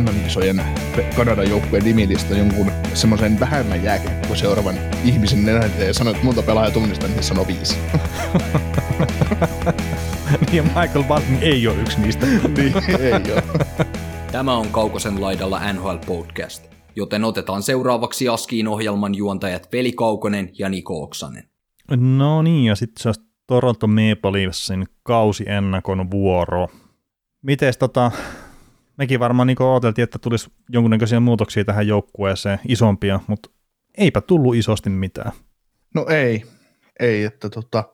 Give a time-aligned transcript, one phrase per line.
[0.00, 0.62] MM-kisojen
[1.16, 6.70] Kanadan joukkueen nimilista jonkun semmoisen vähemmän jääkiekko seuraavan ihmisen nenän ja sanoo, että monta pelaajaa
[6.70, 7.76] tunnistan, niin sanoo viisi.
[10.50, 12.26] niin Michael Bunting ei ole yksi niistä.
[12.56, 13.42] niin, ei ole.
[14.32, 16.64] Tämä on Kaukosen laidalla NHL Podcast,
[16.96, 21.48] joten otetaan seuraavaksi Askiin ohjelman juontajat Veli Kaukonen ja Niko Oksanen.
[21.96, 26.68] No niin, ja sitten se Toronto Maple Leafsin kausiennakon vuoro.
[27.42, 28.10] Mites tota,
[28.98, 33.50] mekin varmaan niin odoteltiin, että tulisi jonkunnäköisiä muutoksia tähän joukkueeseen, isompia, mutta
[33.98, 35.32] eipä tullut isosti mitään.
[35.94, 36.44] No ei,
[37.00, 37.84] ei, että tota,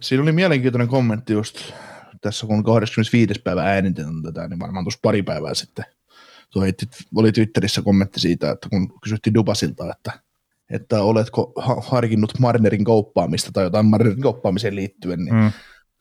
[0.00, 1.72] siinä oli mielenkiintoinen kommentti just
[2.20, 3.40] tässä, kun 25.
[3.44, 5.84] päivä äänitetään tätä, niin varmaan tuossa pari päivää sitten
[6.50, 6.62] tuo
[7.14, 10.12] oli Twitterissä kommentti siitä, että kun kysyttiin Dubasilta, että,
[10.70, 15.50] että oletko harkinnut Marnerin kauppaamista tai jotain Marnerin kauppaamiseen liittyen, niin mm.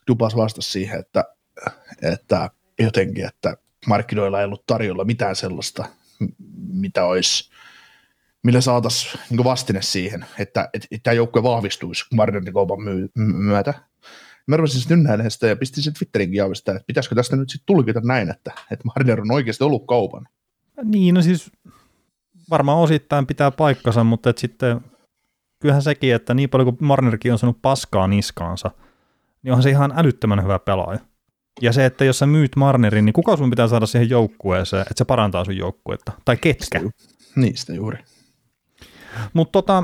[0.07, 1.23] Dubas vastasi siihen, että,
[2.01, 3.57] että jotenkin, että
[3.87, 5.85] markkinoilla ei ollut tarjolla mitään sellaista,
[6.73, 7.49] mitä olisi,
[8.43, 13.73] millä saataisiin niin vastine siihen, että, että, tämä joukkue vahvistuisi Marnerin kaupan myy- myötä.
[14.47, 17.65] Mä rupesin sitten ynnäilemään sitä ja pistin sen Twitterinkin javista, että pitäisikö tästä nyt sitten
[17.65, 20.27] tulkita näin, että, että Marner on oikeasti ollut kaupan.
[20.83, 21.51] Niin, no siis
[22.49, 24.81] varmaan osittain pitää paikkansa, mutta et sitten
[25.59, 28.71] kyllähän sekin, että niin paljon kuin Marnerkin on saanut paskaa niskaansa,
[29.43, 30.99] niin onhan se ihan älyttömän hyvä pelaaja.
[31.61, 34.93] Ja se, että jos sä myyt Marnerin, niin kuka sun pitää saada siihen joukkueeseen, että
[34.95, 36.11] se parantaa sun joukkuetta?
[36.25, 36.81] Tai ketkä?
[37.35, 37.97] Niistä juuri.
[39.33, 39.83] Mutta tota,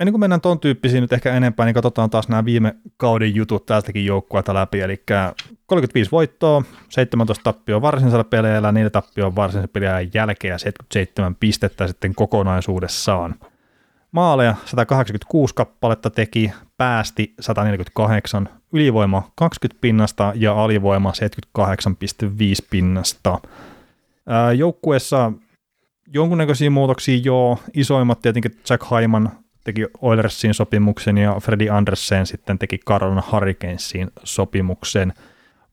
[0.00, 3.66] ennen kuin mennään ton tyyppisiin nyt ehkä enempää, niin katsotaan taas nämä viime kauden jutut
[3.66, 4.80] täältäkin joukkueelta läpi.
[4.80, 5.02] Eli
[5.66, 12.14] 35 voittoa, 17 tappioa varsinaisella peleillä, 4 tappioa varsinaisella peleillä jälkeen ja 77 pistettä sitten
[12.14, 13.34] kokonaisuudessaan.
[14.16, 21.12] Maaleja 186 kappaletta teki, päästi 148, ylivoima 20 pinnasta ja alivoima
[21.60, 23.38] 78,5 pinnasta.
[24.56, 25.32] Joukkueessa
[26.14, 29.30] jonkunnäköisiä muutoksia joo, isoimmat tietenkin Jack Hyman
[29.64, 35.12] teki Oilersin sopimuksen ja Freddy Andersen sitten teki Carolina Hurricanesin sopimuksen.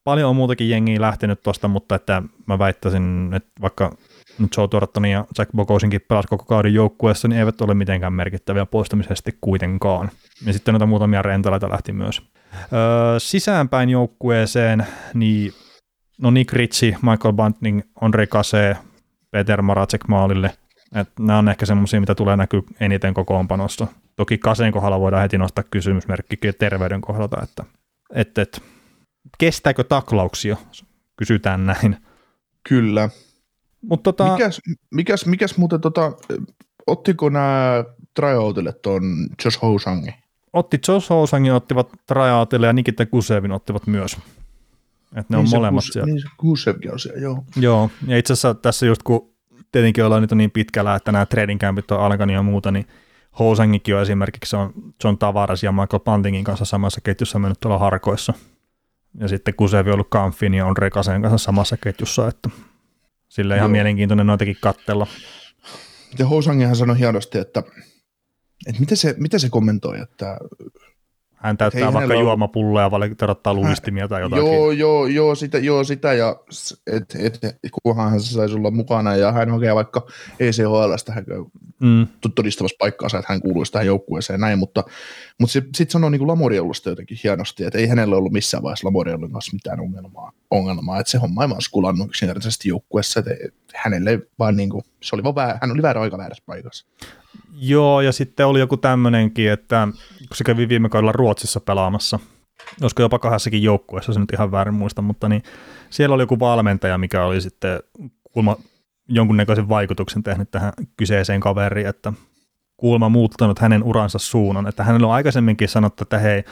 [0.03, 3.91] Paljon on muutakin jengiä lähtenyt tuosta, mutta että mä väittäisin, että vaikka
[4.57, 9.37] Joe Torton ja Jack Bokosinkin pelasi koko kauden joukkueessa, niin eivät ole mitenkään merkittäviä poistamisesti
[9.41, 10.11] kuitenkaan.
[10.45, 12.21] Ja sitten noita muutamia rentaleita lähti myös.
[12.73, 15.53] Öö, sisäänpäin joukkueeseen, niin
[16.21, 18.77] no Nick Ritchie, Michael Bunting, Andre Kase,
[19.31, 20.51] Peter Maracek maalille–
[20.95, 23.87] et nämä on ehkä semmoisia, mitä tulee näkyä eniten kokoonpanossa.
[24.15, 27.63] Toki kaseen kohdalla voidaan heti nostaa kysymysmerkki terveyden kohdalta, että
[28.13, 28.61] et, et,
[29.37, 30.57] kestääkö taklauksia,
[31.17, 31.97] kysytään näin.
[32.69, 33.09] Kyllä.
[33.89, 34.31] Mut tota...
[34.31, 34.61] mikäs,
[34.91, 36.11] mikäs, mikäs muuten, tota,
[36.87, 37.83] ottiko nämä
[38.13, 39.03] tryoutille tuon
[39.45, 40.13] Josh Hosangin?
[40.53, 44.17] Otti Josh Hosangin, ottivat tryoutille ja Nikita Kusevin ottivat myös.
[45.15, 46.05] Et ne niin on molemmat Kus, siellä.
[46.05, 47.43] Niin se Kusevkin on siellä, joo.
[47.55, 49.33] Joo, ja itse asiassa tässä just kun
[49.71, 52.87] tietenkin ollaan nyt niin pitkällä, että nämä trading campit on alkanut ja muuta, niin
[53.39, 54.73] Housangikin on esimerkiksi on
[55.03, 58.33] John Tavares ja Michael Pantingin kanssa samassa ketjussa mennyt tuolla harkoissa.
[59.19, 62.49] Ja sitten Kusevi on ollut Kampfin ja on Rekasen kanssa samassa ketjussa, että
[63.33, 63.71] sille ihan Joo.
[63.71, 65.07] mielenkiintoinen noitakin kattella.
[66.19, 67.63] Ja Housangihan sanoi hienosti, että,
[68.67, 70.37] että miten, se, miten se kommentoi, että
[71.43, 74.45] hän täyttää Hei, vaikka juomapulloja, valitettavasti luistimia tai jotakin.
[74.45, 76.35] Joo, joo, joo, sitä, joo, sitä ja
[76.87, 77.39] et, et,
[77.83, 80.07] kunhan hän saisi olla mukana ja hän hakee vaikka
[80.39, 81.25] ECHLstä hän
[81.79, 82.07] mm.
[82.35, 84.83] todistamassa paikkaansa, että hän kuuluisi tähän joukkueeseen näin, mutta,
[85.39, 89.31] mutta sitten sit sanoo niin Lamoriolusta jotenkin hienosti, että ei hänellä ollut missään vaiheessa Lamoriolun
[89.31, 93.31] kanssa mitään ongelmaa, ongelmaa että se homma ei vaan skulannut yksinkertaisesti joukkueessa, että
[93.75, 96.85] hänelle vaan niin kuin, se oli vaan väär, hän oli väärä aika väärässä paikassa.
[97.55, 99.87] Joo, ja sitten oli joku tämmöinenkin, että
[100.27, 102.19] kun se kävi viime kaudella Ruotsissa pelaamassa,
[102.81, 105.43] olisiko jopa kahdessakin joukkueessa, se nyt ihan väärin muista, mutta niin
[105.89, 107.79] siellä oli joku valmentaja, mikä oli sitten
[108.23, 108.57] kulma
[109.09, 112.13] jonkunnäköisen vaikutuksen tehnyt tähän kyseiseen kaveriin, että
[112.77, 116.43] kuulma muuttanut hänen uransa suunnan, että hänellä on aikaisemminkin sanottu, että hei,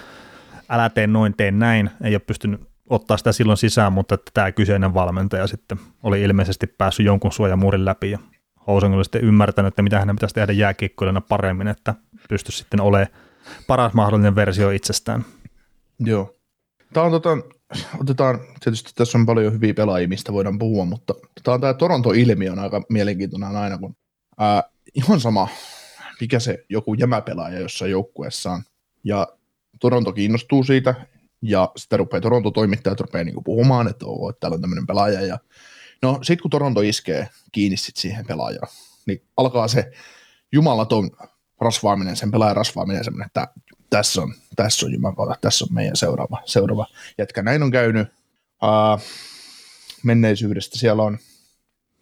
[0.69, 4.93] älä tee noin, tee näin, ei ole pystynyt ottaa sitä silloin sisään, mutta tämä kyseinen
[4.93, 8.19] valmentaja sitten oli ilmeisesti päässyt jonkun suojamuurin läpi ja
[8.67, 11.95] Housang oli sitten ymmärtänyt, että mitä hänen pitäisi tehdä jääkiekkoilijana paremmin, että
[12.29, 13.11] pystyisi sitten olemaan
[13.67, 15.25] paras mahdollinen versio itsestään.
[15.99, 16.35] Joo.
[16.93, 17.37] Tämä on tota,
[17.99, 21.13] otetaan, tietysti tässä on paljon hyviä pelaajia, mistä voidaan puhua, mutta
[21.43, 23.95] tämä on tämä Toronto-ilmiö on aika mielenkiintoinen aina, kun
[24.37, 24.63] ää,
[24.95, 25.47] ihan sama,
[26.21, 28.61] mikä se joku jämäpelaaja jossain joukkueessa on,
[29.03, 29.27] ja
[29.79, 30.95] Toronto kiinnostuu siitä,
[31.41, 35.37] ja sitten rupeaa Toronto-toimittajat rupeaa niinku puhumaan, että, oo, että täällä on tämmöinen pelaaja, ja
[36.01, 38.67] no sitten kun Toronto iskee kiinni sit siihen pelaajaan,
[39.05, 39.91] niin alkaa se
[40.51, 41.11] jumalaton
[41.61, 43.47] rasvaaminen, sen pelaajan rasvaaminen semmoinen, että
[43.91, 46.87] tässä on, tässä on Jumala, tässä on meidän seuraava, seuraava
[47.17, 47.41] jätkä.
[47.41, 48.07] Näin on käynyt
[48.63, 49.01] uh,
[50.03, 50.77] menneisyydestä.
[50.77, 51.17] Siellä on,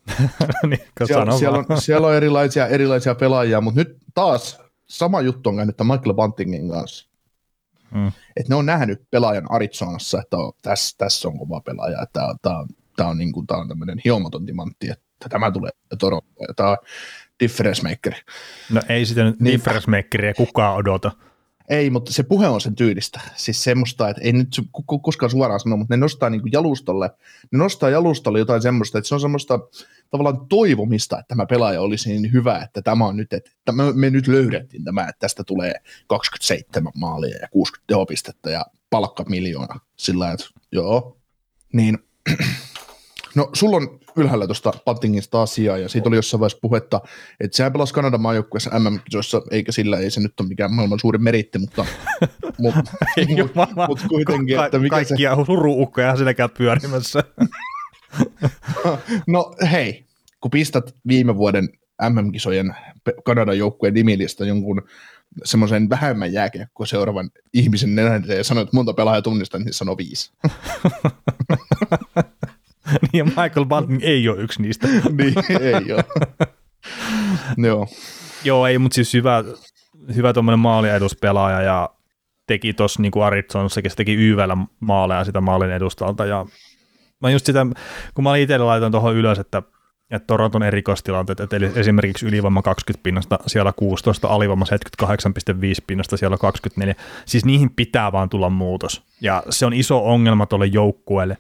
[0.69, 4.57] niin, siellä, siellä, on, siellä on erilaisia, erilaisia pelaajia, mutta nyt taas
[4.87, 7.09] sama juttu on käynyt Michael Buntingin kanssa.
[7.91, 8.11] Mm.
[8.37, 12.35] Et ne on nähnyt pelaajan Arizonassa, että on, tässä, tässä on kova pelaaja, että tämä,
[12.41, 12.65] tämä,
[12.99, 16.69] tämä on, niin kuin, tämä on tämmöinen hiomaton timantti, että tämä tulee Torontoon, ja tämä
[16.69, 16.77] on
[17.39, 18.13] difference maker.
[18.71, 21.11] No ei sitä nyt niin, difference makeria kukaan odota.
[21.69, 23.19] Ei, mutta se puhe on sen tyylistä.
[23.35, 24.61] Siis semmoista, että ei nyt
[25.01, 27.09] koskaan suoraan sanoa, mutta ne nostaa niin kuin jalustalle,
[27.51, 29.59] ne nostaa jalustalle jotain semmoista, että se on semmoista
[30.09, 34.09] tavallaan toivomista, että tämä pelaaja olisi niin hyvä, että tämä on nyt, että me, me
[34.09, 35.73] nyt löydettiin tämä, että tästä tulee
[36.07, 39.79] 27 maalia ja 60 tehopistettä ja palkka miljoona.
[39.95, 41.17] Sillä että joo,
[41.73, 41.99] niin
[43.35, 47.01] no sulla on ylhäällä tuosta Pattingista asiaa, ja siitä oli jossain vaiheessa puhetta,
[47.39, 51.19] että sehän pelasi Kanadan maajoukkueessa MM-kisoissa, eikä sillä ei se nyt ole mikään maailman suuri
[51.19, 51.85] meritti, mutta,
[52.59, 52.75] mut,
[53.37, 53.51] mut,
[53.87, 55.41] mut kuitenkin, ka- että mikä kaikkia se...
[55.47, 57.23] huruukkoja siinä käy pyörimässä.
[59.27, 60.05] no hei,
[60.41, 61.69] kun pistät viime vuoden
[62.09, 62.75] MM-kisojen
[63.25, 64.81] Kanadan joukkueen nimilista jonkun
[65.43, 70.31] semmoisen vähemmän jääkiekkoa seuraavan ihmisen nenän ja sanoo, että monta pelaajaa tunnistaa, niin sanoo viisi.
[73.13, 74.87] niin ja Michael Bunting ei ole yksi niistä.
[75.17, 76.03] niin, ei ole.
[77.67, 77.87] Joo.
[78.43, 79.43] Joo, ei, mutta siis hyvä,
[80.15, 81.89] hyvä tuommoinen maalieduspelaaja ja
[82.47, 86.45] teki tuossa niin kuin Arizonassakin, se teki YVllä maaleja sitä maalin edustalta ja
[87.21, 87.65] mä just sitä,
[88.13, 89.63] kun mä itse laitan tuohon ylös, että
[90.11, 94.65] että Toronton erikoistilanteet, että eli esimerkiksi ylivoima 20 pinnasta siellä 16, alivoima
[95.03, 95.11] 78,5
[95.87, 96.95] pinnasta siellä 24,
[97.25, 99.03] siis niihin pitää vaan tulla muutos.
[99.21, 101.37] Ja se on iso ongelma tuolle joukkueelle,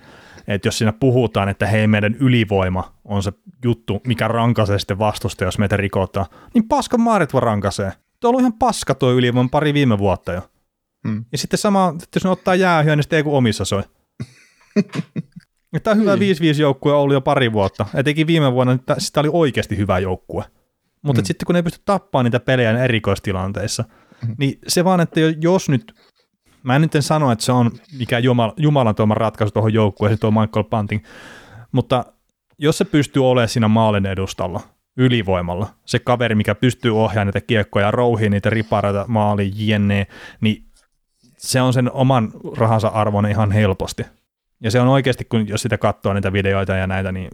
[0.49, 3.31] että jos siinä puhutaan, että hei meidän ylivoima on se
[3.65, 7.91] juttu, mikä rankaisee sitten vastusta, jos meitä rikotaan, niin paska maarit vaan rankaisee.
[8.19, 10.41] Tuo on ollut ihan paska tuo ylivoima pari viime vuotta jo.
[11.07, 11.25] Hmm.
[11.31, 13.83] Ja sitten sama, että jos ne ottaa jäähyä, niin sitten ei kun omissa soi.
[15.83, 16.59] Tämä on hyvä 5-5 niin.
[16.59, 17.85] joukkue ollut jo pari vuotta.
[17.93, 20.43] Etenkin viime vuonna että sitä oli oikeasti hyvä joukkue.
[21.01, 21.25] Mutta hmm.
[21.25, 23.83] sitten kun ne ei pysty tappamaan niitä pelejä erikoistilanteissa,
[24.25, 24.35] hmm.
[24.39, 25.93] niin se vaan, että jos nyt
[26.63, 30.19] Mä en nyt en sano, että se on mikä Jumal, Jumalan tuoma ratkaisu tuohon joukkueeseen,
[30.19, 31.03] tuo Michael Punting,
[31.71, 32.05] mutta
[32.57, 34.61] jos se pystyy olemaan siinä maalin edustalla,
[34.97, 40.07] ylivoimalla, se kaveri, mikä pystyy ohjaamaan niitä kiekkoja, rouhiin niitä ripareita maaliin, jne,
[40.41, 40.65] niin
[41.37, 44.03] se on sen oman rahansa arvon ihan helposti.
[44.63, 47.29] Ja se on oikeasti, kun jos sitä katsoo niitä videoita ja näitä, niin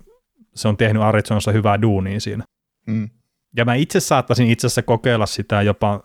[0.56, 2.44] se on tehnyt Arizonassa hyvää duunia siinä.
[2.88, 3.10] Mm.
[3.57, 6.04] Ja mä itse saattaisin itse asiassa kokeilla sitä jopa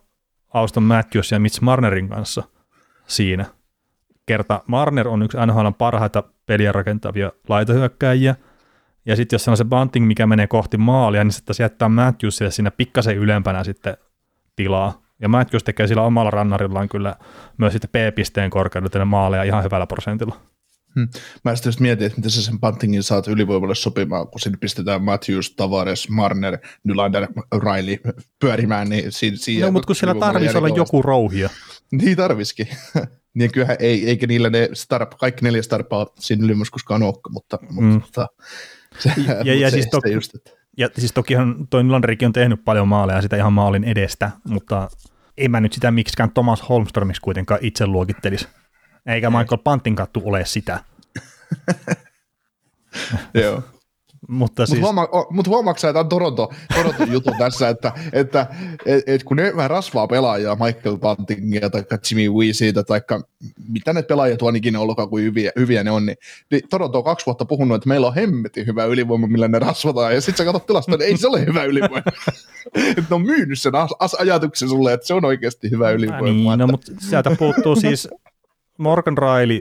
[0.55, 2.43] Auston Matthews ja Mitch Marnerin kanssa–
[3.11, 3.47] siinä.
[4.27, 8.35] Kerta Marner on yksi NHL parhaita peliä rakentavia laitahyökkääjiä,
[9.07, 12.51] ja sitten jos se on se bunting, mikä menee kohti maalia, niin sitten jättää Matthewsille
[12.51, 13.97] siinä pikkasen ylempänä sitten
[14.57, 15.03] tilaa.
[15.21, 17.17] Ja Matthews tekee sillä omalla rannarillaan kyllä
[17.59, 20.37] myös sitten P-pisteen korkeudelle maaleja ihan hyvällä prosentilla.
[20.95, 21.09] Hmm.
[21.45, 25.03] Mä sitten just mietin, että miten sä sen puntingin saat ylivoimalle sopimaan, kun sinne pistetään
[25.03, 27.97] Matthews, Tavares, Marner, Nylander, Riley
[28.41, 29.37] pyörimään, niin siinä...
[29.37, 31.51] siinä no, mutta kun siellä tarvitsisi olla joku rouhia.
[31.93, 32.69] Niin tarvisikin.
[33.35, 37.59] niin kyllähän ei, eikä niillä ne starp, kaikki neljä starpaa siinä ylimmässä koskaan olekaan, mutta,
[37.71, 37.85] mm.
[37.85, 38.27] mutta
[38.99, 40.51] se, ja, ja, ja, se, siis to, just, että...
[40.77, 44.89] ja siis tokihan toi Nylanderikin on tehnyt paljon maaleja sitä ihan maalin edestä, mutta
[45.39, 48.49] en mä nyt sitä miksikään Thomas Holmströmiksi kuitenkaan itse luokittelisi.
[49.07, 50.85] Eikä Michael Pantin ole sitä.
[53.43, 53.63] Joo.
[54.31, 54.81] Mutta siis...
[54.81, 58.47] Mut huoma, mut että on Toronto, Toronto juttu tässä, että, että
[58.87, 63.01] et, et kun ne vähän rasvaa pelaajaa, Michael Buntingia tai Jimmy Weezyitä tai
[63.69, 66.17] mitä ne pelaajat on ikinä ollutkaan kuin hyviä, hyviä ne on, niin,
[66.51, 70.15] niin Toronto on kaksi vuotta puhunut, että meillä on hemmetin hyvä ylivoima, millä ne rasvataan,
[70.15, 71.97] ja sitten sä katsot tilastoa, että ei se ole hyvä ylivoima.
[72.75, 76.25] että ne on myynyt sen as- ajatuksen sulle, että se on oikeasti hyvä ylivoima.
[76.25, 76.67] Niin, no, että...
[76.67, 78.09] no mutta sieltä puuttuu siis
[78.79, 79.61] Morgan Riley,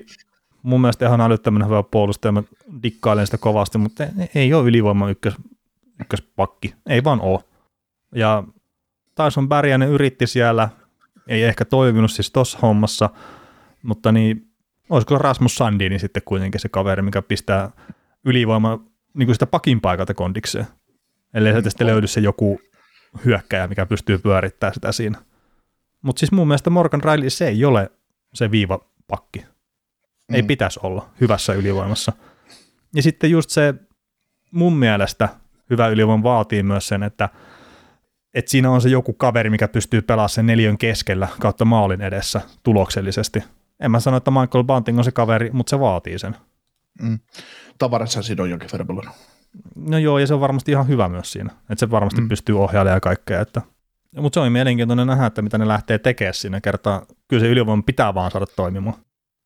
[0.64, 2.44] mun mielestä ihan älyttömän hyvä puolustaja, mä
[2.84, 4.04] dikkailen sitä kovasti, mutta
[4.36, 5.34] ei ole ylivoima ykkös,
[6.02, 7.40] ykköspakki, ei vaan ole.
[8.16, 8.44] Ja
[9.16, 10.70] Tyson Bergänen yritti siellä,
[11.28, 13.10] ei ehkä toiminut siis tuossa hommassa,
[13.84, 14.48] mutta niin
[14.90, 17.72] olisiko Rasmus Sandini sitten kuitenkin se kaveri, mikä pistää
[18.26, 18.80] ylivoima
[19.14, 20.68] niin kuin sitä pakin paikalta kondikseen.
[21.34, 22.62] Ellei sieltä sitten löydy se joku
[23.26, 25.20] hyökkäjä, mikä pystyy pyörittämään sitä siinä.
[26.02, 27.92] Mutta siis mun mielestä Morgan Riley se ei ole
[28.34, 29.46] se viivapakki.
[30.30, 30.36] Mm.
[30.36, 32.14] Ei pitäisi olla hyvässä ylivoimassa.
[32.96, 33.74] Ja sitten just se
[34.52, 35.30] mun mielestä
[35.70, 37.30] hyvä ylivoima vaatii myös sen, että,
[38.34, 42.42] että siinä on se joku kaveri, mikä pystyy pelaamaan sen neljön keskellä kautta maalin edessä
[42.64, 43.44] tuloksellisesti.
[43.80, 46.36] En mä sano, että Michael Bunting on se kaveri, mutta se vaatii sen.
[47.02, 47.20] Mm.
[47.78, 49.14] Tavarassa siinä on jonkin verran
[49.76, 52.30] No joo, ja se on varmasti ihan hyvä myös siinä, että se varmasti mm.
[52.30, 53.62] pystyy ohjailemaan ja kaikkea, että
[54.18, 57.06] mutta se on mielenkiintoinen nähdä, että mitä ne lähtee tekemään siinä kertaa.
[57.28, 58.96] Kyllä se ylivoima pitää vaan saada toimimaan.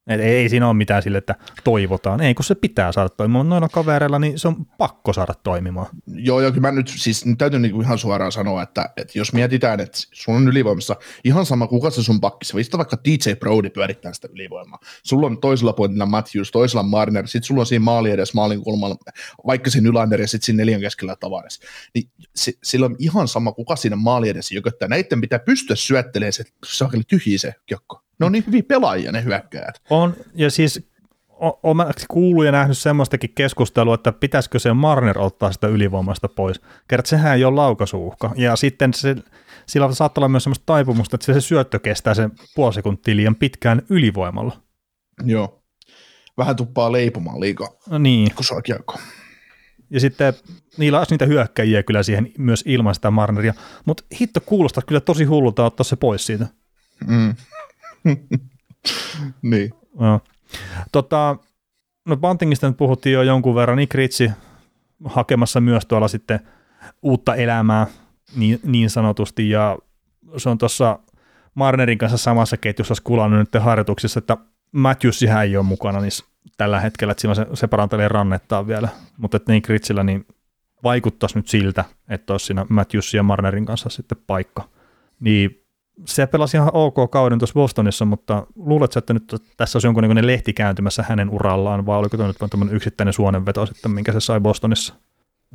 [0.08, 2.22] Et ei, siinä ole mitään sille, että toivotaan.
[2.22, 3.50] Ei, kun se pitää saada toimimaan.
[3.50, 5.88] Noilla kavereilla niin se on pakko saada toimimaan.
[6.08, 9.34] Joo, ja kyllä mä nyt siis nyt täytyy niinku ihan suoraan sanoa, että, että jos
[9.34, 13.70] mietitään, että sun on ylivoimassa ihan sama kuka se sun pakki, se vaikka DJ Brody
[13.70, 14.80] pyörittää sitä ylivoimaa.
[15.04, 18.96] Sulla on toisella pointilla Matthews, toisella Marner, sitten sulla on siinä maali edes maalin kulmalla,
[19.48, 21.60] vaikka siinä Nylander ja sitten siinä neljän keskellä Tavares.
[21.96, 24.88] Niin se, sillä on ihan sama kuka siinä maali edessä jököttää.
[24.88, 28.04] Näiden pitää pystyä syöttelemään se, se tyhjiä se kiekko.
[28.24, 29.82] Ne on niin hyvin pelaajia ne hyökkäjät.
[29.90, 30.90] On, ja siis
[31.64, 36.62] olen kuullut ja nähnyt semmoistakin keskustelua, että pitäisikö se Marner ottaa sitä ylivoimasta pois.
[36.88, 38.32] Kerrat sehän ei ole laukasuuhka.
[38.36, 39.16] Ja sitten se,
[39.66, 43.82] sillä saattaa olla myös semmoista taipumusta, että se, syöttö kestää sen puoli sekuntia liian pitkään
[43.90, 44.60] ylivoimalla.
[45.24, 45.64] Joo.
[46.38, 47.68] Vähän tuppaa leipumaan liikaa.
[47.90, 48.32] No niin.
[48.36, 49.00] Kun kiekko.
[49.90, 50.34] Ja sitten
[50.78, 53.54] niillä olisi niitä hyökkäjiä kyllä siihen myös ilman sitä Marneria.
[53.86, 56.48] Mutta hitto kuulostaa kyllä tosi hullulta ottaa se pois siitä.
[57.08, 57.36] Mm.
[59.42, 59.74] niin.
[60.00, 60.22] No.
[60.92, 61.38] Tota,
[62.06, 64.32] no Bantingista nyt puhuttiin jo jonkun verran, niin Kritsi
[65.06, 66.40] hakemassa myös tuolla sitten
[67.02, 67.88] uutta elämää
[68.36, 69.78] niin, niin sanotusti, ja
[70.38, 71.00] se on tuossa
[71.56, 74.38] Marnerin kanssa samassa ketjussa kulannut nyt harjoituksissa, että
[74.72, 76.12] Matthews ei ole mukana niin
[76.58, 80.28] tällä hetkellä, että se, se parantelee rannettaan vielä, mutta että niin Kritsillä niin
[80.84, 84.70] vaikuttaisi nyt siltä, että olisi siinä Matthews ja Marnerin kanssa sitten paikka.
[85.20, 85.63] Niin
[86.06, 90.54] se pelasi ihan ok kauden tuossa Bostonissa, mutta luuletko, että nyt tässä olisi jonkunnäköinen lehti
[90.54, 94.94] kääntymässä hänen urallaan, vai oliko tuo nyt vain yksittäinen suonenveto sitten, minkä se sai Bostonissa?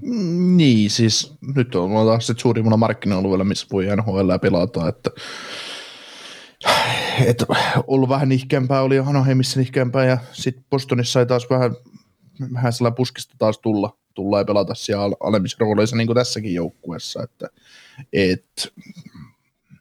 [0.02, 5.11] Mm, niin, siis nyt on taas sitten suurimmalla markkina-alueella, missä voi NHL pelata, että
[7.26, 7.47] että
[7.87, 11.76] ollut vähän nihkeämpää, oli Hanaheimissa nihkeämpää ja sitten Bostonissa ei taas vähän,
[12.52, 17.23] vähän sellainen puskista taas tulla, tulla ja pelata siellä alemmissa rooleissa niin kuin tässäkin joukkueessa,
[17.23, 17.49] että
[18.12, 18.73] et,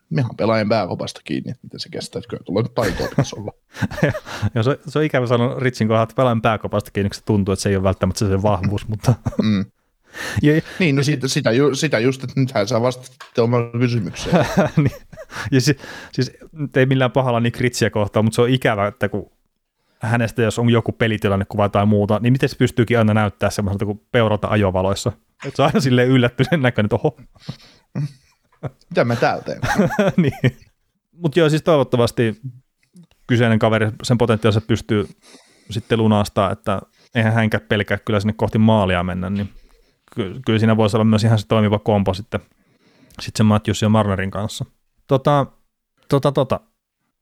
[0.09, 3.51] mehän pelaajan pääkopasta kiinni, että miten se kestää, että kyllä tulee nyt pitäisi olla.
[4.55, 7.63] ja se, se, on ikävä sanoa Ritsin kohdalla, että pelaajan pääkopasta kiinni, se tuntuu, että
[7.63, 9.13] se ei ole välttämättä se vahvuus, mutta...
[9.43, 9.65] mm.
[10.41, 14.45] Ja, niin, no sitä, sitä, ju, sitä just, että nythän saa vastata omaan kysymykseen.
[14.77, 14.91] niin.
[15.51, 15.77] Ja si,
[16.11, 16.31] siis
[16.75, 19.31] ei millään pahalla niin kritsiä kohtaa, mutta se on ikävä, että kun
[19.99, 24.01] hänestä, jos on joku pelitilannekuva tai muuta, niin miten se pystyykin aina näyttää semmoiselta kuin
[24.11, 25.11] peurata ajovaloissa.
[25.45, 27.17] Että se on aina silleen yllättyneen näköinen, että oho.
[28.89, 29.61] Mitä mä täällä teen?
[30.17, 30.57] niin.
[31.11, 32.41] Mutta joo, siis toivottavasti
[33.27, 35.07] kyseinen kaveri sen potentiaalissa pystyy
[35.69, 36.81] sitten lunastaa, että
[37.15, 39.49] eihän hänkään pelkää kyllä sinne kohti maalia mennä, niin
[40.15, 42.39] ky- kyllä siinä voisi olla myös ihan se toimiva kompo sitten,
[43.09, 44.65] sitten sen Matthews ja Marnerin kanssa.
[45.07, 45.45] Tota,
[46.09, 46.59] tota, tota.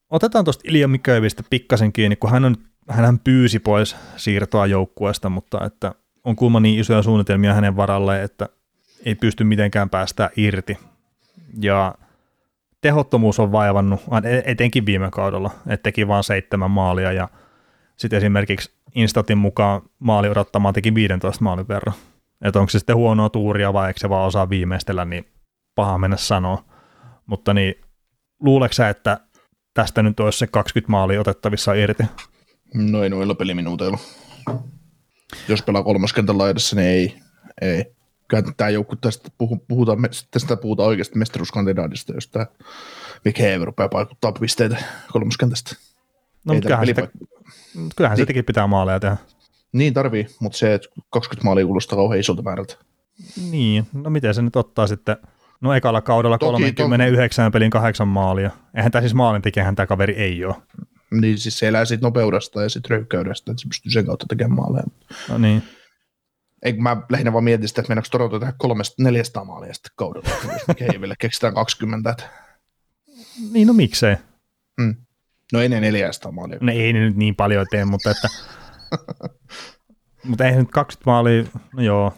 [0.10, 2.56] Otetaan tuosta Ilja Mikövistä pikkasen kiinni, kun hän, on,
[2.90, 8.50] hän pyysi pois siirtoa joukkueesta, mutta että on kuulemma niin isoja suunnitelmia hänen varalle, että
[9.06, 10.78] ei pysty mitenkään päästä irti.
[11.62, 11.96] Ja
[12.82, 17.30] tehottomuus on vaivannut, e- etenkin viime kaudella, että teki vain seitsemän maalia ja
[17.98, 21.96] sitten esimerkiksi Instatin mukaan maali odottamaan teki 15 maalin verran.
[22.42, 25.26] Että onko se sitten huonoa tuuria vai eikö se vaan osaa viimeistellä, niin
[25.76, 26.66] paha mennä sanoa.
[27.26, 27.76] Mutta niin,
[28.40, 29.20] luuleeko että
[29.74, 32.04] tästä nyt olisi se 20 maalia otettavissa irti?
[32.74, 33.98] No ei noilla peliminuuteilla.
[35.48, 37.16] Jos pelaa kolmoskentän laidassa, niin ei.
[37.62, 37.86] ei.
[38.58, 39.30] Tämä joukku tästä
[39.68, 39.98] puhutaan,
[40.32, 42.46] tästä puhutaan oikeasti mestaruuskandidaatista, jos tämä
[43.26, 44.78] Mick rupeaa paikuttaa pisteitä
[45.12, 45.76] kolmoskentästä.
[46.46, 47.08] No, mutta kyllähän, sitä,
[47.96, 48.24] kyllähän niin.
[48.24, 49.18] sitäkin pitää maaleja tehdä.
[49.72, 52.76] Niin tarvii, mutta se, että 20 maalia kuulostaa kauhean isolta määrältä.
[53.52, 55.18] Niin, no miten se nyt ottaa sitten,
[55.62, 57.52] no ekalla kaudella Toki, 39 to...
[57.52, 58.52] pelin kahdeksan maalia.
[58.76, 60.56] Eihän tämä siis maalintekijähän tämä kaveri ei ole.
[61.12, 64.56] Niin siis se elää siitä nopeudesta ja sitten röyhkäydestä, että se pystyy sen kautta tekemään
[64.56, 64.84] maaleja.
[65.30, 65.64] No niin.
[66.64, 70.30] Eikö mä lähinnä vaan mietin sitä, että meinaanko Toronto tehdä kolmesta, neljästä maalia sitten kaudella,
[70.76, 72.10] Keiville keksitään 20.
[72.10, 72.24] Että...
[73.52, 74.16] Niin, no miksei.
[74.78, 74.96] Mm.
[75.54, 76.58] No ei ne neljästä maalia.
[76.62, 78.28] No ei ne nyt niin paljon tee, mutta että...
[80.30, 81.44] mutta ei nyt 20 maalia,
[81.74, 82.14] no joo,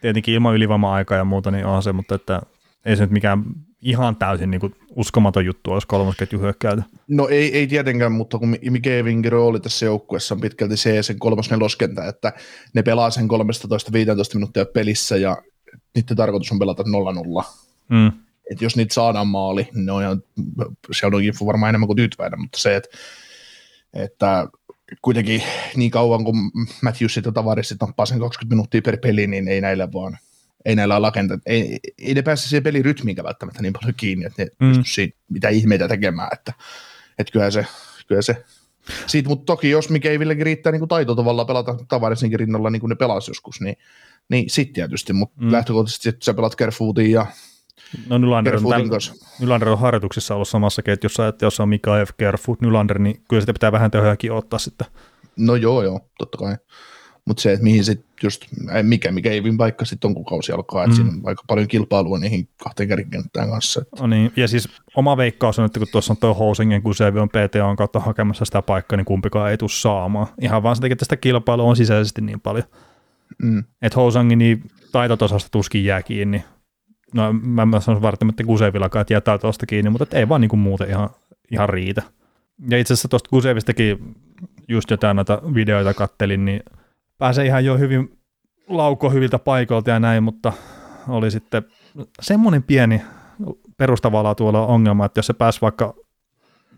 [0.00, 2.42] tietenkin ilman ylivoima-aikaa ja muuta, niin on se, mutta että
[2.84, 3.44] ei se nyt mikään
[3.82, 6.82] ihan täysin niin kuin uskomaton juttu olisi kolmosketju hyökkäytä.
[7.08, 11.50] No ei, ei tietenkään, mutta kun Mikevingin rooli tässä joukkueessa on pitkälti se sen kolmas
[11.50, 12.32] neloskentä, että
[12.74, 13.28] ne pelaa sen 13-15
[14.34, 15.36] minuuttia pelissä ja
[15.94, 17.44] niiden tarkoitus on pelata 0-0.
[17.88, 18.12] Mm.
[18.50, 20.22] Et jos niitä saadaan maali, niin ne on ihan,
[20.92, 22.88] siellä on varmaan enemmän kuin tyytyväinen, mutta se, että,
[23.94, 24.48] että
[25.02, 25.42] kuitenkin
[25.76, 26.36] niin kauan kuin
[26.82, 30.18] Matthews ja Tavares nappaa sen 20 minuuttia per peli, niin ei näillä vaan,
[30.64, 34.48] ei näillä lakenta, ei, ei ne pääse siihen pelirytmiinkään välttämättä niin paljon kiinni, että ne
[34.60, 34.82] mm.
[34.86, 36.52] siinä mitä ihmeitä tekemään, että,
[37.18, 37.66] että kyllä se,
[38.06, 38.44] kyllä se
[39.06, 42.96] siitä, mutta toki jos McCaveillekin riittää niin taito tavallaan pelata Tavaresinkin rinnalla niin kuin ne
[42.96, 43.76] pelasi joskus, niin,
[44.28, 45.52] niin sitten tietysti, mutta mm.
[45.52, 47.26] lähtökohtaisesti että sä pelat Kerfootin ja
[48.08, 52.60] No Nylander on, täl, Nylander on harjoituksissa ollut samassa ketjussa, että jos on Mikaev, Kerfoot,
[52.60, 54.86] Nylander, niin kyllä sitä pitää vähän tehojakin ottaa sitten.
[55.36, 56.56] No joo, joo, totta kai.
[57.26, 58.44] Mutta se, että mihin sitten just,
[58.82, 60.96] mikä, mikä Eivin paikka sitten on, kun kausi alkaa, että mm.
[60.96, 63.82] siinä on aika paljon kilpailua niihin kahteen kärkikenttään kanssa.
[63.82, 63.96] Että.
[64.00, 67.04] No niin, ja siis oma veikkaus on, että kun tuossa on tuo Housingen, kun se
[67.04, 70.26] on PTA kautta hakemassa sitä paikkaa, niin kumpikaan ei tule saamaan.
[70.40, 72.64] Ihan vaan se takia, että sitä kilpailua on sisäisesti niin paljon.
[73.42, 73.64] Mm.
[73.82, 74.62] Että Housangin niin
[74.92, 76.44] taitotasasta tuskin jää kiinni.
[77.14, 80.60] No mä, mä sanoisin välttämättä Kusevillakaan, että jätää tuosta kiinni, mutta ei vaan niin kuin
[80.60, 81.10] muuten ihan,
[81.50, 82.02] ihan riitä.
[82.70, 84.14] Ja itse asiassa tuosta Kusevistakin
[84.68, 86.62] just jotain noita videoita kattelin, niin
[87.22, 88.18] pääsee ihan jo hyvin
[88.68, 90.52] lauko hyviltä paikoilta ja näin, mutta
[91.08, 91.62] oli sitten
[92.22, 93.02] semmoinen pieni
[93.76, 95.94] perustavalla tuolla ongelma, että jos se pääsi vaikka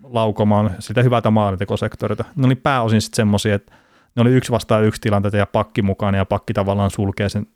[0.03, 3.75] laukomaan sitä hyvältä maalintekosektorilta, ne oli pääosin sitten semmoisia, että
[4.17, 7.47] ne oli yksi vastaan yksi tilanteita ja pakki mukaan ja pakki tavallaan sulkee sen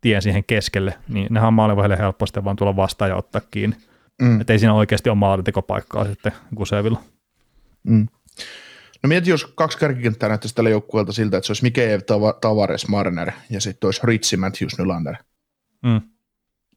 [0.00, 3.76] tien siihen keskelle, niin nehän on maalivahille helposti vaan tulla vastaan ja ottaa kiinni.
[4.22, 4.40] Mm.
[4.40, 7.00] Että ei siinä oikeasti ole maalintekopaikkaa sitten Kusevilla.
[7.84, 8.06] Mm.
[9.02, 12.00] No mieti, jos kaksi kärkikenttää näyttäisi tällä joukkueelta siltä, että se olisi Mikeev,
[12.40, 15.14] Tavares, Marner ja sitten olisi Ritsi, Matthews, Nylander.
[15.82, 16.00] Mm.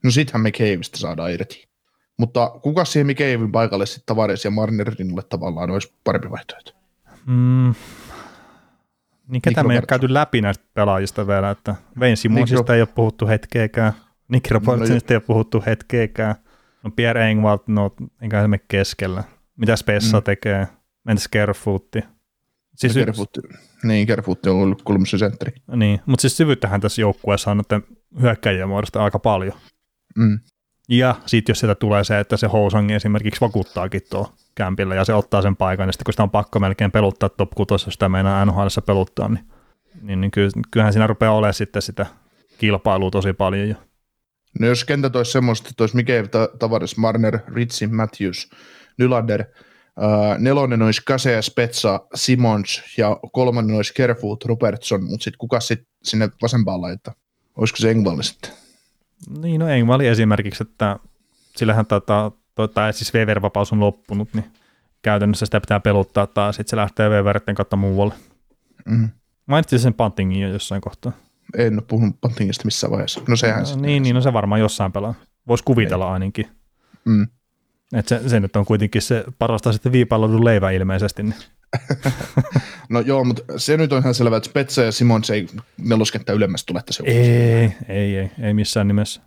[0.04, 1.72] No sittenhän Mikeevistä saadaan irti.
[2.18, 6.72] Mutta kuka siihen Mikeevin paikalle sitten Tavares ja Marnerin tavallaan olisi parempi vaihtoehto?
[7.26, 7.74] Mm.
[9.28, 12.90] Niin ketä me ei ole käyty läpi näistä pelaajista vielä, että Vein Simonsista ei ole
[12.96, 13.94] puhuttu hetkeäkään,
[14.28, 16.36] Nick Robertsonista no, ei ole puhuttu hetkeäkään,
[16.84, 19.24] no Pierre Engvald, no eikä se keskellä.
[19.58, 20.24] Mitä Spessa mm.
[20.24, 20.68] tekee?
[21.08, 22.00] Entäs Kerfootti?
[22.76, 23.42] Siis Kerfootti,
[23.84, 25.52] niin, Kerfootti on ollut kolmessa sentteri.
[25.76, 27.82] Niin, mutta siis syvyyttähän tässä joukkueessa on että
[28.22, 29.54] hyökkäjiä muodosta aika paljon.
[30.18, 30.40] Mm.
[30.90, 35.14] Ja sitten jos sitä tulee se, että se Housangi esimerkiksi vakuuttaakin tuo kämpillä ja se
[35.14, 38.10] ottaa sen paikan, ja sitten kun sitä on pakko melkein peluttaa top 6, jos sitä
[38.10, 39.46] meinaa NHL peluttaa, niin,
[40.02, 40.32] niin, niin
[40.72, 42.06] kyllähän siinä rupeaa olemaan sitten sitä
[42.58, 43.76] kilpailua tosi paljon jo.
[44.60, 46.28] No jos kentät olisi semmoista, että olisi Mikael
[46.60, 48.50] Tavares, Marner, Ritsi, Matthews,
[48.98, 49.44] Nylander–
[50.38, 56.30] nelonen olisi Kase, Spetsa, Simons ja kolmannen olisi Kerfoot, Robertson, mutta sitten kuka sitten sinne
[56.42, 57.14] vasempaan laittaa?
[57.56, 58.52] Olisiko se Engvalli sitten?
[59.42, 61.00] Niin, no Engvalli esimerkiksi, että
[61.56, 64.46] sillähän tota, tota, siis VVR-vapaus on loppunut, niin
[65.02, 68.14] käytännössä sitä pitää peluttaa tai sitten se lähtee VVRten kautta muualle.
[68.86, 69.10] Mm.
[69.46, 71.12] Mainitsin sen Pantingin jo jossain kohtaa.
[71.58, 73.22] En ole puhunut Pantingista missään vaiheessa.
[73.28, 75.14] No sehän no, Niin, niin, no se varmaan jossain pelaa.
[75.48, 76.12] Voisi kuvitella Ei.
[76.12, 76.48] ainakin.
[77.06, 77.28] Mm.
[77.94, 81.24] Et se, se, nyt on kuitenkin se parasta sitten viipallodun leivä ilmeisesti.
[81.24, 81.36] Niin.
[82.90, 86.66] no joo, mutta se nyt on ihan selvä, että Spetsa ja Simons ei neloskenttä ylemmäs
[86.66, 87.16] tule tässä ei,
[87.90, 89.22] ei, ei, ei missään nimessä.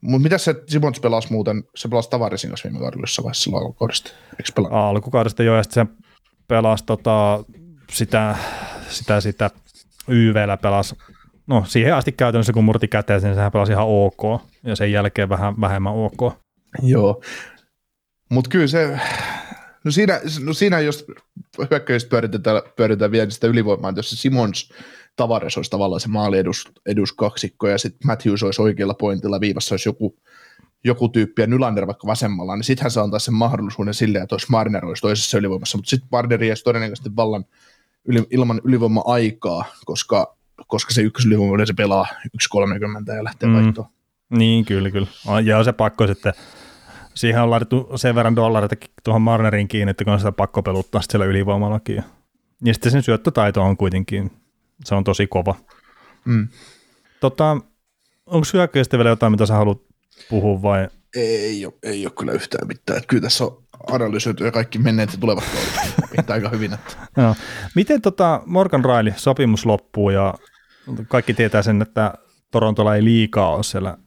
[0.00, 4.10] Mutta mitä se Simons pelasi muuten, se pelasi Tavarisin kanssa viime kaudella jossain vaiheessa alkukaudesta,
[4.30, 4.68] eikö?
[4.70, 6.04] Alkukaudesta joo, ja sitten se
[6.48, 7.44] pelasi tota,
[7.92, 8.36] sitä,
[8.88, 9.50] sitä, sitä
[10.08, 10.96] YVllä pelasi,
[11.46, 15.28] no siihen asti käytännössä kun murti käteen, niin sehän pelasi ihan ok, ja sen jälkeen
[15.28, 16.34] vähän vähemmän ok.
[16.82, 17.22] Joo,
[18.28, 19.00] mutta kyllä se,
[19.84, 21.06] no siinä, no siinä jos
[21.70, 24.72] hyökkäystä pyöritetään, pyöritetään vielä sitä ylivoimaa, että jos se Simons
[25.16, 29.72] Tavares olisi tavallaan se maali edus, edus kaksikko ja sitten Matthews olisi oikealla pointilla viivassa
[29.72, 30.16] olisi joku,
[30.84, 34.46] joku tyyppi ja Nylander vaikka vasemmalla, niin sittenhän se antaa sen mahdollisuuden sille, että olisi
[34.50, 37.44] Marner olisi toisessa ylivoimassa, mutta sitten Marner jäisi todennäköisesti vallan
[38.04, 42.06] yli, ilman ylivoima-aikaa, koska, koska se ykkösylivoima se pelaa
[43.08, 43.54] 1.30 ja lähtee mm.
[43.54, 43.86] vaihtoon.
[44.30, 45.06] Niin, kyllä, kyllä.
[45.44, 46.32] Ja se pakko sitten
[47.14, 51.00] siihen on laitettu sen verran dollareita tuohon Marnerin kiinni, että kun on sitä pakko peluttaa
[51.02, 52.04] siellä ylivoimallakin.
[52.64, 54.30] Ja sitten sen syöttötaito on kuitenkin,
[54.84, 55.54] se on tosi kova.
[56.24, 56.48] Mm.
[57.20, 57.56] Tota,
[58.26, 59.80] onko hyökkäistä vielä jotain, mitä sä haluat
[60.30, 60.88] puhua vai?
[61.16, 62.96] Ei ole, ei ole kyllä yhtään mitään.
[62.96, 65.44] Että kyllä tässä on analysoitu ja kaikki menneet ja tulevat
[66.28, 66.74] aika hyvin.
[66.74, 66.96] Että.
[67.22, 67.34] no.
[67.74, 70.34] Miten tota Morgan Riley sopimus loppuu ja
[71.08, 72.14] kaikki tietää sen, että
[72.50, 73.98] Torontolla ei liikaa ole siellä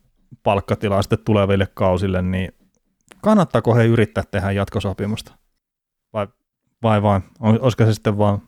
[0.43, 2.56] palkkatilaa sitten tuleville kausille, niin
[3.21, 5.33] kannattaako he yrittää tehdä jatkosopimusta?
[6.13, 6.27] Vai,
[6.83, 8.41] vai vain, olisiko se sitten vaan,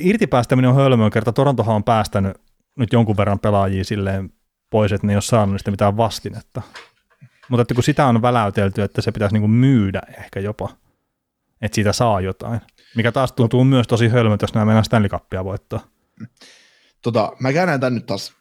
[0.00, 2.40] irtipäästäminen on hölmöä, kerta Torontohan on päästänyt
[2.76, 4.32] nyt jonkun verran pelaajia silleen
[4.70, 6.62] pois, että ne ei ole saanut niistä mitään vastinetta.
[7.48, 10.68] Mutta että kun sitä on väläytelty, että se pitäisi niinku myydä ehkä jopa,
[11.62, 12.60] että siitä saa jotain,
[12.96, 15.80] mikä taas tuntuu myös tosi hölmöltä, jos nämä mennään Stanley Cupia voittaa.
[17.02, 18.37] Tota, mä käännän tämän nyt taas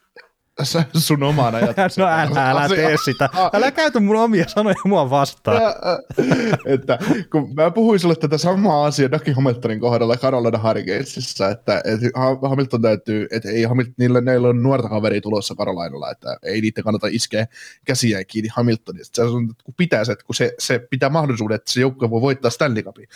[0.98, 1.54] sun omaan
[1.98, 3.30] No älä, älä tee sitä.
[3.54, 5.62] Älä käytä mun omia sanoja mua vastaan.
[6.66, 7.00] että
[7.32, 12.10] kun mä puhuin sulle tätä samaa asiaa Daki Hamiltonin kohdalla Carolina Hurricanesissa, että, että
[12.50, 16.84] Hamilton täytyy, että ei Hamilton, niillä, niillä on nuorta kaveria tulossa Carolinalla, että ei niitä
[16.84, 17.48] kannata iskeä
[17.86, 19.16] käsiään kiinni Hamiltonista.
[19.16, 22.22] Se on, kun pitää se, että kun se, se pitää mahdollisuuden, että se joukkue voi
[22.22, 23.08] voittaa Stanley Cupin.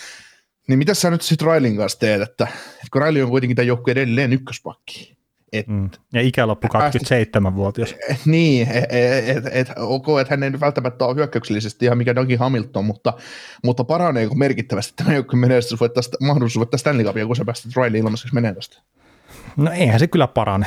[0.67, 3.67] Niin mitä sä nyt sitten Railin kanssa teet, että, että kun Riley on kuitenkin tämän
[3.67, 5.17] joukkueen edelleen ykköspakki,
[5.53, 5.89] et, mm.
[6.13, 7.95] Ja ikäloppu 27-vuotias.
[8.25, 12.85] Niin, että et, et, ok, että hän ei välttämättä ole hyökkäyksellisesti ihan mikä Dougie Hamilton,
[12.85, 13.13] mutta,
[13.63, 15.79] mutta paranee merkittävästi tämä joukko menestys
[16.21, 18.81] mahdollisuus voittaa Stanley Cupia, kun sä päästät Riley ilmaiseksi menee tästä.
[19.57, 20.65] No eihän se kyllä parane.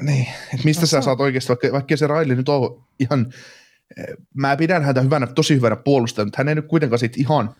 [0.00, 3.32] Niin, että mistä no, sä saat oikeasti, vaikka, vaikka se Riley nyt on ihan,
[3.96, 7.54] eh, mä pidän häntä hyvänä, tosi hyvänä puolustajana, mutta hän ei nyt kuitenkaan sit ihan,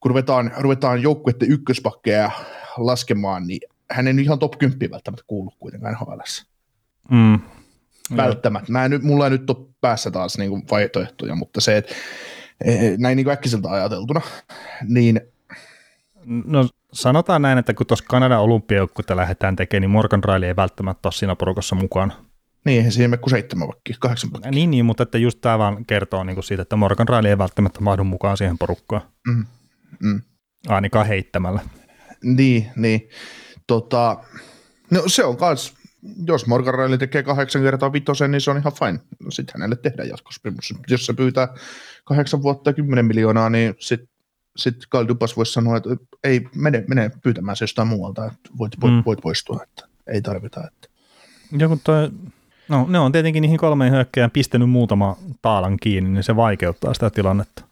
[0.00, 2.30] kun ruvetaan, ruvetaan joukkueiden ykköspakkeja
[2.76, 6.20] laskemaan, niin hän ei ihan top 10 välttämättä kuulu kuitenkaan nhl
[7.10, 7.40] mm.
[8.16, 8.72] Välttämättä.
[8.72, 11.94] Mä en nyt, mulla ei nyt ole päässä taas niin kuin vaihtoehtoja, mutta se, että
[12.64, 14.20] e, e, näin niin äkkiseltä ajateltuna,
[14.88, 15.20] niin
[16.26, 21.06] No sanotaan näin, että kun tuossa Kanadan olympiajoukkuetta lähdetään tekemään, niin Morgan Riley ei välttämättä
[21.06, 22.12] ole siinä porukassa mukaan.
[22.64, 24.50] Niin, eihän siinä mene kuin seitsemän vakki, kahdeksan vakki.
[24.50, 27.38] Niin, niin, mutta että just tämä vaan kertoo niin kuin siitä, että Morgan Riley ei
[27.38, 29.02] välttämättä mahdu mukaan siihen porukkaan.
[29.28, 29.44] Mm.
[30.00, 30.22] Mm.
[30.68, 31.60] Ainakaan heittämällä.
[32.22, 33.08] Niin, niin.
[33.66, 34.16] Tota,
[34.90, 35.74] no se on kans,
[36.26, 39.00] jos Morgan Riley tekee kahdeksan kertaa vitosen, niin se on ihan fine.
[39.24, 40.74] No sitten hänelle tehdään jatkosopimus.
[40.88, 41.48] Jos se pyytää
[42.04, 44.08] kahdeksan vuotta ja kymmenen miljoonaa, niin sitten
[44.56, 45.88] sit Kyle Dupas voisi sanoa, että
[46.24, 49.02] ei, mene, mene pyytämään se jostain muualta, että voit, voit, mm.
[49.06, 50.60] voit poistua, että ei tarvita.
[50.66, 50.88] Että.
[51.52, 52.10] Joku toi,
[52.68, 57.10] no ne on tietenkin niihin kolmeen hyökkäjään pistänyt muutama taalan kiinni, niin se vaikeuttaa sitä
[57.10, 57.64] tilannetta.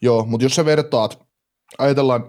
[0.00, 1.22] Joo, mutta jos sä vertaat,
[1.78, 2.26] ajatellaan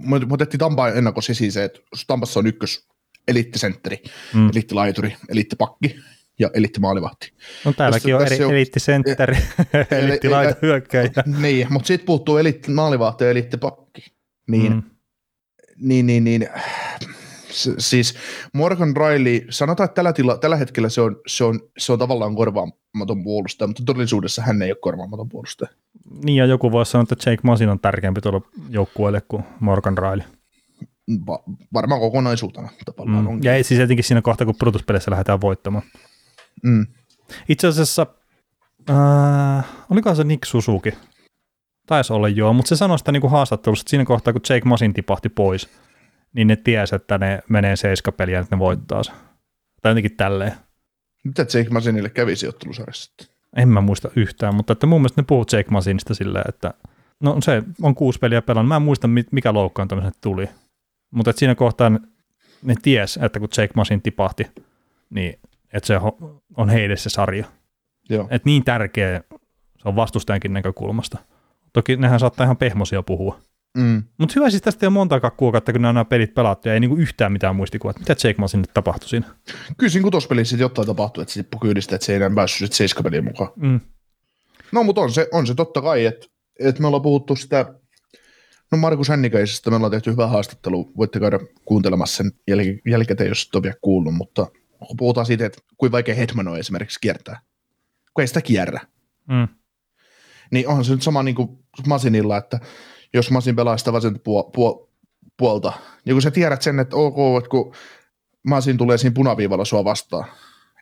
[0.00, 2.88] me, otettiin Tampaan ennakossa esiin se, että Tampassa on ykkös
[3.28, 4.02] eliittisentteri,
[4.34, 4.48] mm.
[4.50, 5.96] eliittilaituri, eliittipakki
[6.38, 7.32] ja eliittimaalivahti.
[7.64, 9.36] No täälläkin on eri, on eliittisentteri,
[9.90, 11.10] eliittilaita hyökkäjä.
[11.40, 14.04] Niin, mutta sitten puuttuu eliittimaalivahti ja eliittipakki.
[14.50, 14.82] Niin, mm.
[15.76, 16.48] niin, niin, niin
[17.78, 18.14] siis
[18.52, 22.34] Morgan Riley, sanotaan, että tällä, tila, tällä hetkellä se on, se, on, se on tavallaan
[22.34, 25.70] korvaamaton puolustaja, mutta todellisuudessa hän ei ole korvaamaton puolustaja.
[26.24, 30.26] Niin ja joku voisi sanoa, että Jake Masin on tärkeämpi tuolla joukkueelle kuin Morgan Riley.
[31.26, 33.40] Va- varmaan kokonaisuutena tavallaan mm.
[33.42, 35.84] Ja siis etenkin siinä kohtaa, kun Brutus-peleissä lähdetään voittamaan.
[36.62, 36.86] Mm.
[37.48, 38.06] Itse asiassa,
[38.90, 40.94] äh, olikohan se Nick Suzuki?
[41.86, 44.68] Taisi olla joo, mutta se sanoi sitä niin kuin haastattelussa, että siinä kohtaa, kun Jake
[44.68, 45.68] Masin tipahti pois,
[46.34, 49.12] niin ne tiesi, että ne menee seiskapeliä, että ne voittaa se.
[49.82, 50.52] Tai jotenkin tälleen.
[51.24, 53.10] Mitä Jake Masinille kävi sijoittelusarjassa
[53.56, 56.74] En mä muista yhtään, mutta että mun mielestä ne puhuu Jake Masinista silleen, että
[57.20, 58.68] no se on kuusi peliä pelannut.
[58.68, 60.48] Mä en muista, mikä loukkaantuminen tuli.
[61.10, 61.90] Mutta että siinä kohtaa
[62.62, 64.46] ne ties, että kun Jake Masin tipahti,
[65.10, 65.38] niin
[65.72, 65.94] että se
[66.56, 67.44] on heille se sarja.
[68.08, 68.28] Joo.
[68.30, 69.22] Että niin tärkeä
[69.78, 71.18] se on vastustajankin näkökulmasta.
[71.72, 73.38] Toki nehän saattaa ihan pehmosia puhua.
[73.78, 74.02] Mm.
[74.18, 76.96] Mutta hyvä siis tästä ei ole monta kuukautta, kun nämä pelit pelattu ja ei niinku
[76.96, 77.98] yhtään mitään muistikuvat.
[77.98, 79.26] Mitä Jake Masin nyt tapahtui siinä?
[79.76, 83.24] Kyllä siinä kutospelissä jotain tapahtui, että sitten kyydistä, että se ei enää päässyt sitten seiskapeliin
[83.24, 83.52] mukaan.
[83.56, 83.80] Mm.
[84.72, 86.26] No mutta on se, on se totta kai, että,
[86.60, 87.74] että me ollaan puhuttu sitä,
[88.72, 93.46] no Markus Hännikäisestä me ollaan tehty hyvä haastattelu, voitte käydä kuuntelemassa sen jäl- jälkikäteen, jos
[93.48, 94.46] et ole vielä kuullut, mutta
[94.98, 97.40] puhutaan siitä, että kuinka vaikea Hetman on esimerkiksi kiertää,
[98.14, 98.80] kun ei sitä kierrä,
[99.28, 99.48] mm.
[100.50, 101.48] niin onhan se nyt sama niin kuin
[101.86, 102.60] Masinilla, että
[103.14, 104.88] jos Masin pelaa sitä vasenta puol- puol-
[105.36, 105.72] puolta.
[106.06, 107.74] Ja kun sä tiedät sen, että ok, että kun
[108.42, 110.24] Masin tulee siinä punaviivalla sua vastaan,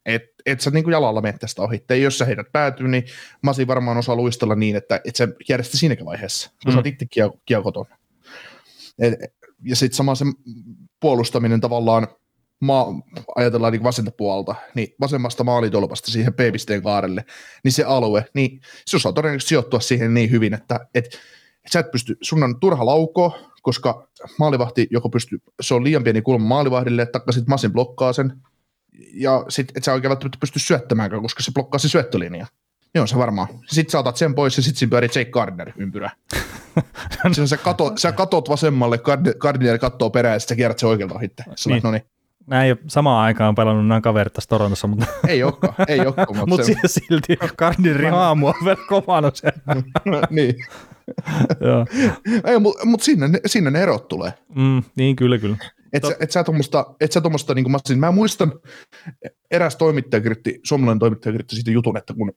[0.07, 1.85] et, et sä niin kuin jalalla mene tästä ohi.
[1.89, 3.05] Ja jos sä heidät päätyy, niin
[3.43, 6.73] Masin varmaan osaa luistella niin, että et sä järjestä siinäkin vaiheessa, kun mm.
[6.73, 7.07] sä oot itse
[7.47, 7.87] kiekoton.
[8.99, 9.15] Et,
[9.65, 10.25] ja sitten sama se
[11.01, 12.09] puolustaminen tavallaan,
[12.61, 12.87] maa,
[13.37, 17.25] ajatellaan niin vasenta puolta, niin vasemmasta maalitolpasta siihen P-pisteen kaarelle,
[17.65, 21.19] niin se alue, niin se osaa todennäköisesti sijoittua siihen niin hyvin, että et,
[21.71, 26.23] sä et pysty, sun on turha laukoa, koska maalivahti joko pystyy, se on liian pieni
[26.23, 28.33] kulma maalivahdille, taikka sitten Masin blokkaa sen,
[29.15, 32.47] ja sit et sä oikein välttämättä pysty syöttämään, koska se blokkaa se syöttölinja.
[32.95, 33.49] Joo, se varmaan.
[33.67, 36.11] Sitten sä otat sen pois ja sitten siinä pyörii Jake Gardner ympyrä.
[37.47, 38.99] Sä, katot, sä katot vasemmalle,
[39.39, 41.45] Gardner katsoo perään ja sitten sä kierrät se oikealta ohitte.
[41.67, 41.81] Niin.
[41.85, 42.03] No niin.
[42.47, 45.07] Nämä ei ole samaan aikaan pelannut nämä kaverit tässä Torontossa, mutta...
[45.29, 46.37] Ei olekaan, ei olekaan.
[46.37, 46.75] Mutta Mut se...
[46.87, 49.83] silti Gardnerin haamu on vielä kovana siellä.
[50.31, 50.55] niin.
[52.51, 54.33] Ei, mutta mut sinne, sinne ne erot tulee.
[54.55, 55.57] Mm, niin, kyllä, kyllä.
[55.93, 58.53] Et, sä, et sä tuommoista, et sä tuommoista niin kuin mä, siis mä muistan,
[59.51, 62.33] eräs toimittaja kirjoitti, suomalainen toimittaja kirjoitti siitä jutun, että kun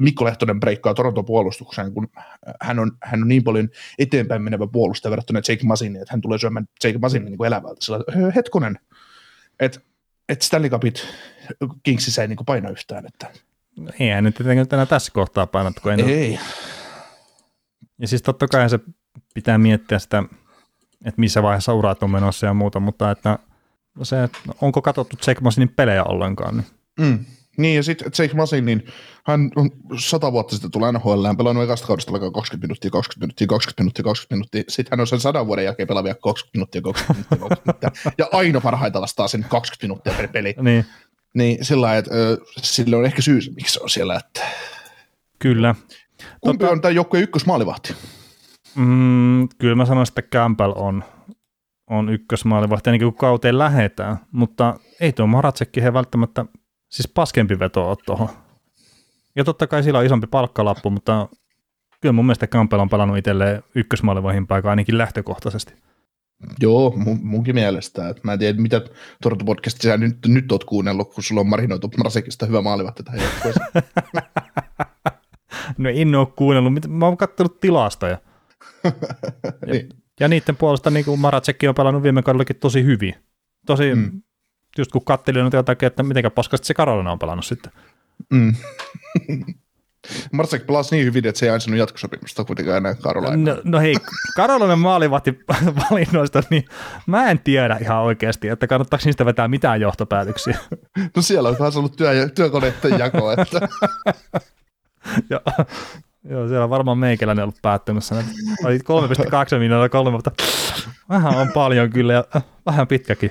[0.00, 2.08] Mikko Lehtonen breikkaa Toronton puolustukseen, kun
[2.60, 6.38] hän on, hän on niin paljon eteenpäin menevä puolustaja verrattuna Jake Masiniin, että hän tulee
[6.38, 7.84] syömään Jake Masinin niin elävältä.
[7.84, 7.98] Sillä
[8.34, 8.78] hetkonen,
[9.60, 9.80] että
[10.28, 11.06] et Stanley Cupit
[11.82, 13.06] Kingsissä ei niin paina yhtään.
[13.06, 13.26] Että.
[14.00, 16.38] Eihän nyt tietenkään enää tässä kohtaa painat, kun ei, Ei.
[17.98, 18.78] Ja siis totta kai se
[19.34, 20.22] pitää miettiä sitä,
[21.04, 23.38] että missä vaiheessa urat on menossa ja muuta, mutta että
[24.02, 26.66] se, että onko katsottu Jack Masinin pelejä ollenkaan, niin
[27.00, 27.24] Mm.
[27.56, 28.86] Niin, ja sitten Jake Masin, niin
[29.26, 33.26] hän on sata vuotta sitten tullut NHL, hän pelannut ekasta kaudesta alkaa 20 minuuttia, 20
[33.26, 34.74] minuuttia, 20 minuuttia, 20 minuuttia.
[34.74, 38.12] Sitten hän on sen sadan vuoden jälkeen pelaavia 20 minuuttia, 20 minuuttia, 20 minuuttia.
[38.18, 40.54] Ja aina parhaita vastaa sen 20 minuuttia per peli.
[40.60, 40.86] niin
[41.34, 44.16] Niin sillä että ö, sillä on ehkä syy, miksi se on siellä.
[44.16, 44.40] Että
[45.38, 45.74] kyllä.
[46.40, 47.94] Kumpi Tota- on tämä joukkueen ykkösmaalivahti?
[48.76, 51.04] Mm, kyllä mä sanoisin, että Campbell on,
[51.90, 56.44] on ykkösmaalivahti, ainakin kun kauteen lähetään, mutta ei tuo Maratsekki he välttämättä,
[56.90, 58.28] siis paskempi veto ole tuohon.
[59.36, 61.28] Ja totta kai sillä on isompi palkkalappu, mutta
[62.00, 65.74] kyllä mun mielestä Campbell on pelannut itselleen ykkösmaalivahin paikka ainakin lähtökohtaisesti.
[66.60, 68.08] Joo, mun, munkin mielestä.
[68.08, 68.80] Että mä en tiedä, mitä
[69.22, 73.66] Torto-podcastia sä nyt, nyt oot kuunnellut, kun sulla on marinoitu Marasekista hyvä maalivahti tähän joukkueeseen.
[75.78, 78.18] No en ole kuunnellut, mä oon katsonut tilastoja.
[78.84, 78.92] ja,
[79.66, 79.88] Niin.
[80.20, 83.14] ja niiden puolesta niin kuin Maratsekki on pelannut viime kaudellakin tosi hyvin.
[83.66, 84.22] Tosi, mm.
[84.78, 87.72] Just kun kattelin noita jotakin, että mitenkä paskasti se Karolina on pelannut sitten.
[88.30, 88.54] Mm.
[90.32, 93.54] Marsek pelasi niin hyvin, että se ei ansainnut jatkosopimusta kuitenkaan enää Karolaina.
[93.54, 93.94] No, no hei,
[94.36, 95.38] Karolainen maalivahti
[95.90, 96.64] valinnoista, niin
[97.06, 100.58] mä en tiedä ihan oikeasti, että kannattaako niistä vetää mitään johtopäätöksiä.
[101.16, 103.68] No siellä on taas ollut työ, työkoneiden jako, että
[105.32, 105.40] ja,
[106.30, 108.24] joo, siellä on varmaan meikäläinen ollut päättämässä.
[108.64, 110.30] Oli 3,8 miljoonaa kolme, mutta
[111.08, 112.24] vähän on paljon kyllä ja
[112.66, 113.30] vähän pitkäkin.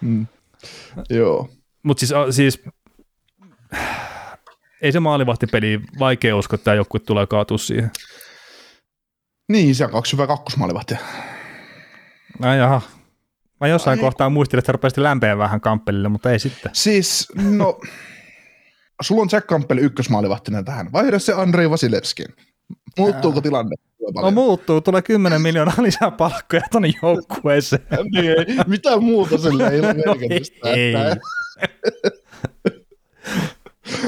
[0.00, 0.26] mm.
[1.10, 1.48] joo.
[1.82, 2.62] Mutta siis, siis
[4.82, 7.90] ei se maalivahtipeli vaikea uskoa, että tämä joukkue tulee kaatua siihen.
[9.48, 10.98] Niin, se on kaksi hyvää kakkosmaalivahtia.
[12.42, 12.80] Ai jaha.
[13.60, 14.02] Mä jossain Ai.
[14.02, 16.70] kohtaa muistin, että rupeasti lämpeä vähän kampelille, mutta ei sitten.
[16.74, 17.80] Siis, no,
[19.02, 20.92] sulla on Jack Campbell ykkösmaalivahtina tähän.
[20.92, 22.26] Vaihda se Andrei Vasilevskin.
[22.98, 23.76] Muuttuuko tilanne?
[24.22, 27.82] No muuttuu, tulee 10 miljoonaa lisää palkkoja tuonne joukkueeseen.
[28.12, 30.68] niin, ei, mitään muuta sille ei ole merkitystä.
[30.74, 30.94] Ei.
[30.94, 31.16] Että,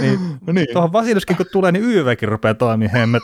[0.01, 3.23] Niin, no niin, tuohon Vasilevskin kun tulee, niin YVkin rupeaa toimia hemmet.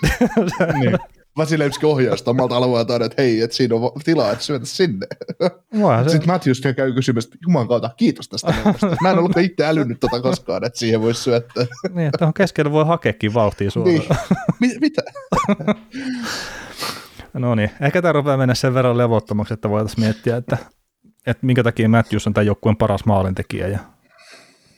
[0.80, 0.98] niin.
[1.36, 5.06] Vasilevski ohjaa sitä omalta alueeltaan, että hei, että siinä on tilaa, että syötä sinne.
[5.80, 6.10] Voihan se.
[6.10, 8.96] Sitten Matthews käy kysymässä, että juman kautta, kiitos tästä neuvosta.
[9.02, 11.66] Mä en ollut itse älynyt tota koskaan, että siihen voisi syöttää.
[11.94, 13.94] Niin, tuohon keskellä voi hakeekin vauhtia suoraan.
[13.98, 14.08] Niin.
[14.60, 15.02] Mi- mitä?
[17.32, 20.56] No niin, ehkä tämä rupeaa mennä sen verran levottomaksi, että voitaisiin miettiä, että,
[21.26, 23.68] että minkä takia Matthews on tämän joukkueen paras maalintekijä.
[23.68, 23.78] Ja,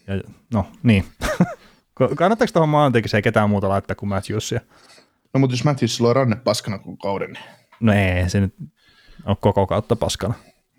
[0.07, 0.21] ja
[0.55, 1.05] no niin.
[2.17, 4.61] Kannattaako tuohon maalintekijäseen ketään muuta laittaa kuin Matthewsia?
[5.37, 7.45] No mutta jos Matthews on ranne paskana koko kauden, niin...
[7.81, 8.55] No ei, se nyt
[9.25, 10.35] on koko kautta paskana.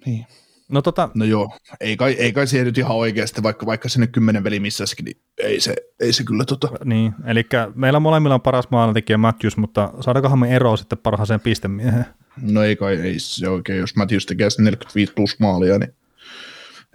[0.05, 0.25] niin.
[0.69, 4.07] No tota, No joo, ei kai, ei kai siihen nyt ihan oikeasti, vaikka, vaikka sinne
[4.07, 6.67] kymmenen veli missäskin, niin ei se, ei se kyllä tota...
[6.85, 12.05] niin, eli meillä molemmilla on paras maalintekijä Matthews, mutta saadaankohan me eroa sitten parhaaseen pistemieheen?
[12.41, 15.93] No ei kai, ei se oikein, jos Matthews tekee sen 45 plus maalia, niin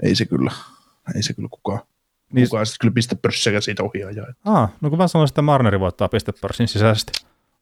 [0.03, 0.51] ei se kyllä,
[1.17, 1.81] ei se kyllä kukaan,
[2.33, 4.27] Niin- kukaan sitten kyllä pistepörssiä siitä ohjaajaa.
[4.45, 7.13] Ah, no kun mä sanoin, että Marneri voittaa pistepörssin sisäisesti.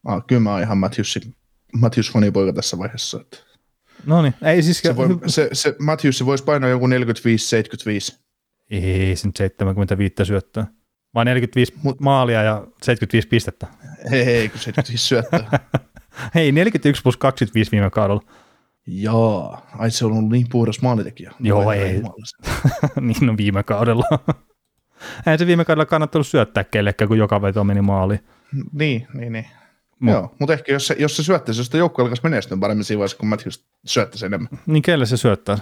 [0.05, 1.35] Ah, kyllä mä oon ihan Matthewsin,
[1.73, 3.21] Matthews fanipoika tässä vaiheessa.
[3.21, 3.37] Että
[4.05, 4.79] No niin, ei siis...
[4.79, 6.89] se, voi, se, se Matthews se voisi painaa joku 45-75.
[8.69, 10.67] Ei se nyt 75 syöttöä.
[11.13, 13.67] Vai 45 Mut, maalia ja 75 pistettä.
[14.11, 15.59] Hei, kun 75 syöttää.
[16.35, 18.21] Hei, 41 plus 25 viime kaudella.
[18.87, 21.31] Jaa, ai se on ollut niin puhdas maalitekijä.
[21.39, 21.95] Joo, ei.
[21.95, 22.15] jumala.
[23.01, 24.05] niin no viime kaudella.
[25.25, 28.19] Eihän se viime kaudella kannattanut syöttää kellekään, kun joka veto meni maaliin.
[28.73, 29.45] Niin, niin, niin.
[30.01, 32.97] Mut- Joo, mutta ehkä jos se, jos se syöttäisi, jos joukko alkaisi menestyä paremmin siinä
[32.99, 34.49] vaiheessa, kun Matthews syöttäisi enemmän.
[34.65, 35.57] Niin kelle se syöttää?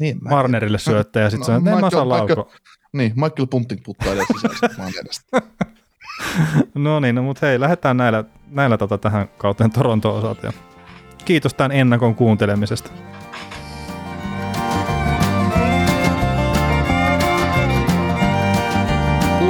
[0.00, 2.52] Niin, mä- Marnerille syöttää ja sitten No, se, en mä Michael- saa Michael- laukoa.
[2.92, 5.42] Niin, Michael Punting puttailee sisäistä maan edestä.
[6.74, 10.46] No niin, no mutta hei, lähdetään näillä, näillä tota tähän kauteen Toronto osalta.
[10.46, 10.52] Ja
[11.24, 12.90] kiitos tämän ennakon kuuntelemisesta.